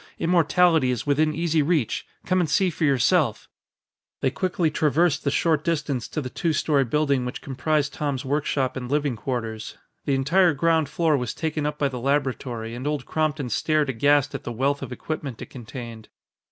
[0.17, 2.07] Immortality is within easy reach.
[2.25, 3.47] Come and see for yourself."
[4.21, 8.75] They quickly traversed the short distance to the two story building which comprised Tom's workshop
[8.75, 9.77] and living quarters.
[10.05, 14.33] The entire ground floor was taken up by the laboratory, and Old Crompton stared aghast
[14.33, 16.09] at the wealth of equipment it contained.